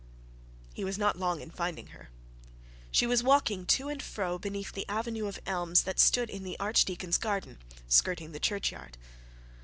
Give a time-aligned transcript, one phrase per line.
[0.73, 2.09] He was not long in finding her.
[2.89, 6.57] She was walking to and fro beneath the avenue of elms that stood in the
[6.59, 8.97] archdeacon's grounds, skirting the churchyard.